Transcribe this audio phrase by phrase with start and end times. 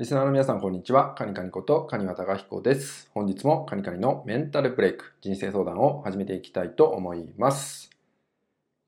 [0.00, 1.12] リスナーの皆さん、こんにちは。
[1.12, 3.10] カニカニことカニワタガヒコです。
[3.12, 7.90] 本日もカニカニのメンタルブレイク、人生相談を始めていきたいと思います。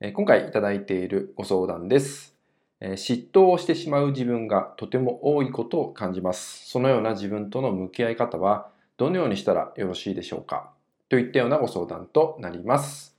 [0.01, 2.35] え今回いただいているご相談です、
[2.81, 6.67] え嫉妬をしてしまう自分がとても多いことを感じます。
[6.67, 10.71] そのような自分との向き合い方はどのようにしたらよろしいでしょうか？
[11.09, 13.15] といったようなご相談となります。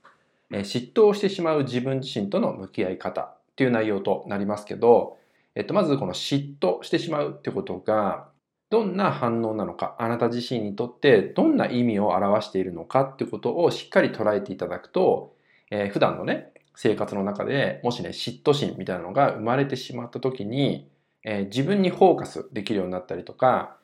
[0.51, 5.17] え嫉妬をしてしまう自分自身との向き合い方という内容となりますけど、
[5.55, 8.29] えっと、まずこの嫉妬してしまうってことが、
[8.69, 15.33] どんな反応なのか、あなた自身にとってどんな意味を表しているのかってことをしっかり捉えていただくと、
[15.71, 20.89] えー、普段のね、生活の中でもしね、嫉妬心みたいなのが生まれてしまった時に、
[21.23, 23.77] えー、自分にフォーカスできるようになったりとか、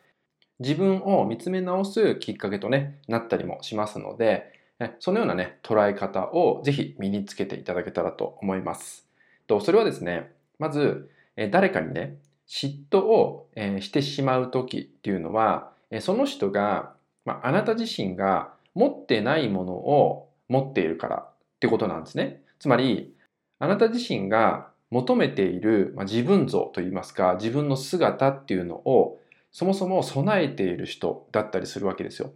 [0.59, 4.59] 自分を見つめ直すきっかけとね、なったりもしますので、
[4.99, 9.07] そのようなね、捉え方をぜひ身につけていただけたらと思います。
[9.47, 12.17] と、それはですね、まず、え誰かにね、
[12.47, 16.93] 嫉妬を、えしてしまう時っていうのは、えその人が、
[17.25, 22.41] まあ、あなた自身が持ってないものを持っているからってことなんですね。
[22.59, 23.13] つまり、
[23.59, 29.19] あなた自身が求めている、まあ、自分像といいますか、自分の姿っていうのを
[29.51, 32.33] そもそも備えている人だったりするわけですよ。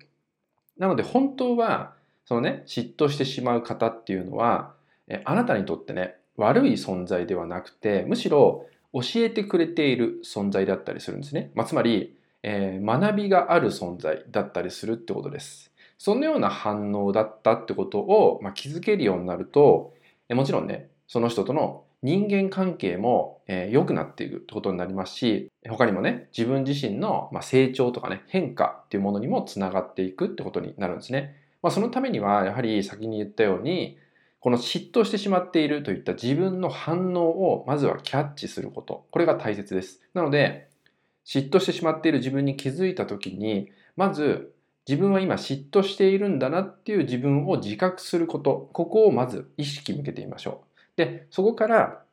[0.77, 1.93] なので本当は、
[2.25, 4.73] そのね、嫉妬してしまう方っていうのは、
[5.23, 8.65] あなたにとってね、悪い存在ではなくて、むしろ
[8.95, 11.51] 教えてくれている存在だったりするんですね。
[11.53, 15.71] まあ、つまり、えー、学びがある存在だったりするってことです。
[15.97, 19.93] そのような反応だったってことを、まあ、気づけるようになると、
[20.29, 31.35] えもちろんね、その人との人間関係も、えー、良くなっていくってことになりますし、他にもね、自分自身の、まあ、成長とかね、変化っていうものにもつながっていくってことになるんですね。
[31.61, 33.97] まあ、そのためには、やはり先に言ったように、
[34.45, 39.07] この嫉妬してしまっているといった自分の反応をまずはキャッチすること。
[39.09, 40.01] これが大切です。
[40.13, 40.69] なので、
[41.25, 44.53] 嫉妬してしまっている自分に気づいたときに、まず
[44.87, 48.69] 自分は今嫉妬しているんだなっていう自分を自覚すること。
[48.71, 50.77] ここをまず意識向けてみましょう。
[50.95, 52.03] で、そこから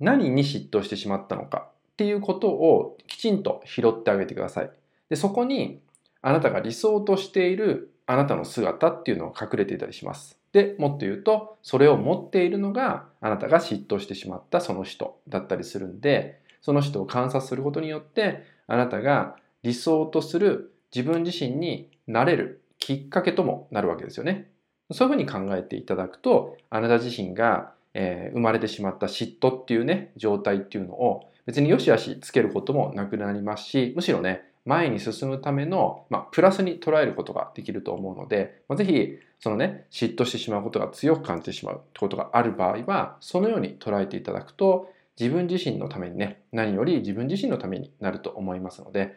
[0.00, 4.70] 何に嫉妬してしまったのかっていうことをきちんと拾ってあげてください。
[5.10, 5.78] で、そこに
[6.22, 10.37] あなたが理想としているあなたの姿っていうのが隠れていたりします。
[10.52, 24.50] で、もっと言うと、それを持っているのがあなたが嫉妬してしまったその人だったりするんで、その人を観察することによって、あなたが理想とする自分自身になれるきっかけともなるわけですよね。
[24.90, 49.14] そういうふうに考えていただくと、あなた自身が、えー、生まれてしまった嫉妬っていうね、状態っていうのを別によしあしつけることもなくなりますし、むしろね、前に進むための、まあ、プラスに捉えることができると思うので、まあ、ぜひ、そのね、嫉妬してしまうことが強く感じてしまうってことがある場合は、そのように捉えていただくと、自分自身のためにね、何より自分自身のためになると思いますので、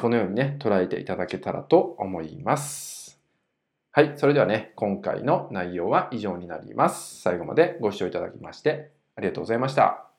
[0.00, 3.20] このようにね、捉えていただけたらと思います。
[3.92, 7.20] はい、それではね、今回の内容は以上になります。
[7.20, 10.09] 最後までご視聴いただきましてありがとうございました。